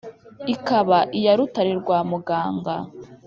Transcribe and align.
Ikaba 0.53 0.97
iya 1.17 1.33
Rutare 1.37 1.71
rwa 1.81 1.99
Muganga. 2.09 2.75